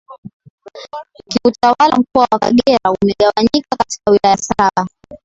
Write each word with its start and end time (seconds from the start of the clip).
Kiutawala 1.31 1.97
Mkoa 1.99 2.27
wa 2.31 2.39
Kagera 2.39 2.91
umegawanyika 3.01 3.77
katika 3.77 4.11
Wilaya 4.11 4.37
Saba 4.37 4.87